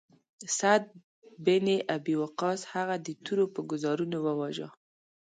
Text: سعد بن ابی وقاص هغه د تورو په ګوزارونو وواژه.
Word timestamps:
سعد 0.57 0.83
بن 1.45 1.67
ابی 1.95 2.15
وقاص 2.21 2.61
هغه 2.73 2.95
د 3.05 3.07
تورو 3.25 3.45
په 3.53 3.61
ګوزارونو 3.69 4.17
وواژه. 4.25 4.67